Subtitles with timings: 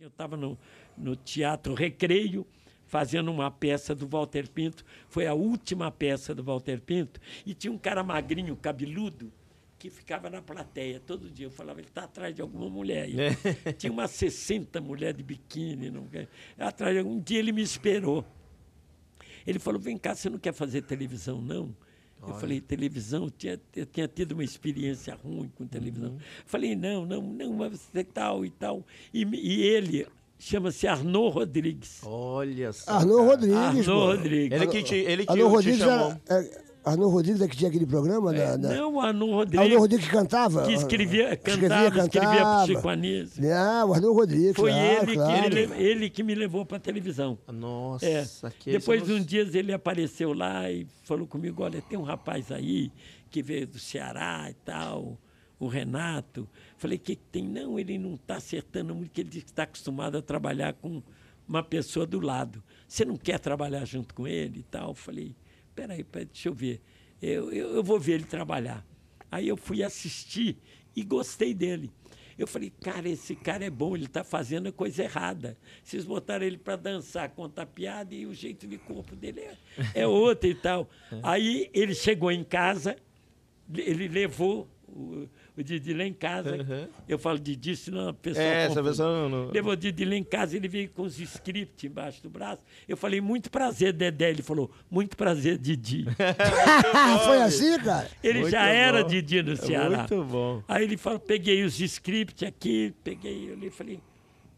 [0.00, 0.56] Eu estava no,
[0.96, 2.46] no Teatro Recreio,
[2.86, 4.84] fazendo uma peça do Walter Pinto.
[5.08, 7.20] Foi a última peça do Walter Pinto.
[7.44, 9.32] E tinha um cara magrinho, cabeludo,
[9.76, 11.46] que ficava na plateia todo dia.
[11.46, 13.06] Eu falava, ele está atrás de alguma mulher.
[13.06, 13.16] aí.
[13.76, 15.90] tinha umas 60 mulheres de biquíni.
[15.90, 16.06] Não,
[16.56, 17.02] atrás de...
[17.02, 18.24] Um dia ele me esperou.
[19.44, 21.74] Ele falou, vem cá, você não quer fazer televisão, não?
[22.26, 26.16] Eu falei, televisão, eu tinha, eu tinha tido uma experiência ruim com televisão.
[26.46, 28.84] Falei, não, não, não, mas você tal e tal.
[29.14, 30.06] E, e ele
[30.38, 32.00] chama-se Arnaud Rodrigues.
[32.04, 32.90] Olha só.
[32.92, 33.26] Arnaud.
[33.28, 33.56] Rodrigues.
[33.56, 34.16] Arnaud.
[34.16, 34.60] Rodrigues.
[34.60, 36.16] Ele que te, ele que Arnaud te Rodrigues chamou.
[36.28, 36.44] era.
[36.44, 38.32] É, Arnaud Rodrigues é que tinha aquele programa?
[38.32, 40.66] na- na- Não, o Arnaud Rodrigues, Rodrigues que cantava?
[40.66, 42.66] que escrevia, Escrevia, cantava, escrevia para cantava.
[42.66, 43.54] Chico Anísio.
[43.54, 44.56] Ah, o Arnaud Rodrigues.
[44.56, 45.50] Foi claro, ele, claro.
[45.50, 47.38] que, ele, ele que me levou para a televisão.
[47.52, 48.24] Nossa, É.
[48.58, 51.80] que Depois de esse eu um não- dia ele apareceu lá e falou comigo, olha,
[51.82, 52.90] tem um rapaz aí
[53.30, 55.18] que veio do Ceará e tal,
[55.60, 56.48] o Renato.
[56.76, 57.46] Falei, o que, que tem?
[57.46, 61.02] Não, ele não está acertando muito, porque ele diz que está acostumado a trabalhar com
[61.46, 62.62] uma pessoa do lado.
[62.86, 64.94] Você não quer trabalhar junto com ele e tal?
[64.94, 65.34] Falei,
[65.78, 66.80] peraí, peraí, deixa eu ver.
[67.22, 68.84] Eu, eu, eu vou ver ele trabalhar.
[69.30, 70.56] Aí eu fui assistir
[70.96, 71.90] e gostei dele.
[72.36, 75.56] Eu falei, cara, esse cara é bom, ele está fazendo a coisa errada.
[75.82, 79.56] Vocês botaram ele para dançar, contar piada e o jeito de corpo dele é,
[79.94, 80.88] é outro e tal.
[81.22, 82.96] Aí ele chegou em casa,
[83.72, 85.28] ele levou o,
[85.60, 86.56] o Didi lá em casa.
[86.56, 86.88] Uhum.
[87.08, 88.44] Eu falo Didi, senão a pessoa.
[88.44, 91.18] É, essa pessoa não- não- Levou o Didi lá em casa, ele veio com os
[91.18, 92.62] scripts embaixo do braço.
[92.88, 94.30] Eu falei, muito prazer, Dedé.
[94.30, 96.04] Ele falou, muito prazer, Didi.
[97.24, 98.10] Foi assim, cara?
[98.22, 99.08] Ele Muito já era bom.
[99.08, 99.98] Didi no Ceará.
[99.98, 100.62] Muito bom.
[100.68, 104.00] Aí ele falou, peguei os scripts aqui, peguei, eu li, falei,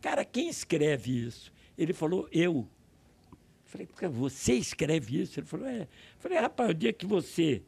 [0.00, 1.52] cara, quem escreve isso?
[1.76, 2.66] Ele falou, eu.
[3.64, 5.40] Falei, porque você escreve isso?
[5.40, 5.88] Ele falou, é.
[6.18, 7.62] Falei, rapaz, o dia que você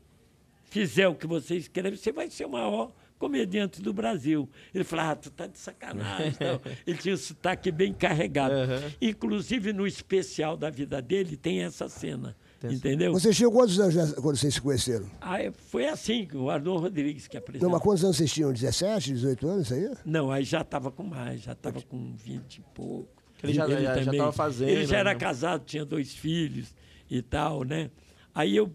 [0.66, 4.48] fizer o que você escreve, você vai ser o maior comediante do Brasil.
[4.74, 6.32] Ele falou, ah, tu tá de sacanagem.
[6.36, 8.54] Então, ele tinha um sotaque bem carregado.
[8.54, 8.82] Aham.
[9.00, 12.36] Inclusive, no especial da vida dele, tem essa cena.
[12.64, 13.12] Entendeu?
[13.12, 15.06] Vocês tinham quantos anos quando vocês se conheceram?
[15.20, 17.68] Aí foi assim, o Arnô Rodrigues que apresentou.
[17.68, 18.52] Não, mas quantos anos vocês tinham?
[18.52, 19.90] 17, 18 anos, isso aí?
[20.04, 23.22] Não, aí já estava com mais, já estava com 20 e pouco.
[23.42, 25.18] Ele já- já- já também- tava fazendo, Ele já era né?
[25.20, 26.74] casado, tinha dois filhos
[27.10, 27.90] e tal, né?
[28.36, 28.70] Aí eu,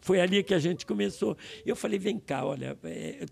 [0.00, 1.36] foi ali que a gente começou.
[1.64, 3.24] Eu falei, vem cá, olha, é,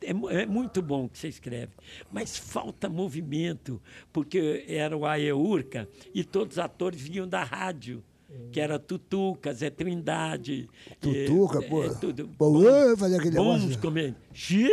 [0.00, 1.72] é mu- é muito bom que você escreve,
[2.10, 3.80] mas falta movimento,
[4.12, 8.02] porque era o Aeurca e todos os atores vinham da rádio.
[8.52, 10.68] Que era Tutuca, Zé Trindade.
[11.00, 11.84] Tutuca, eh, pô.
[11.84, 12.28] eh, tudo.
[12.38, 13.80] Pô, eu fazia aquele Bons negócio.
[13.80, 14.16] comendo.
[14.32, 14.68] Xiii,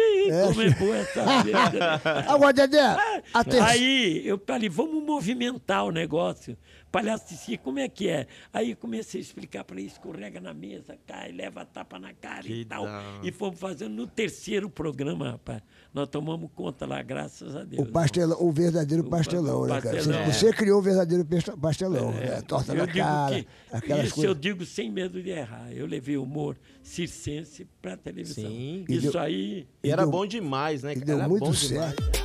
[0.47, 2.01] como é boa essa vida.
[2.27, 3.65] Agora, Dedé, atenção.
[3.65, 6.57] Aí eu falei, vamos movimentar o negócio.
[6.91, 8.27] Palhaço disse, como é que é?
[8.53, 12.45] Aí comecei a explicar para ele, escorrega na mesa, cai, leva a tapa na cara
[12.45, 12.85] e Que tal.
[12.85, 15.61] da- E fomos fazendo no terceiro programa, rapaz.
[15.91, 17.87] Nós tomamos conta lá, graças a Deus.
[17.87, 19.95] O, pastelão, o verdadeiro O pastelão, né, cara?
[19.95, 20.25] pastelão.
[20.25, 21.25] Você, você criou o verdadeiro
[21.59, 22.41] pastelão, né?
[22.43, 24.29] Torta Eu na digo cara, que- aquelas isso coisas.
[24.29, 25.71] eu digo sem medo de errar.
[25.71, 28.43] Eu levei humor circense para televisão.
[28.49, 28.85] Sim.
[28.89, 30.93] E Isso deu- aí E era deu- bom demais, né?
[30.93, 31.95] E deu Era muito bom demais.
[31.95, 32.22] certo.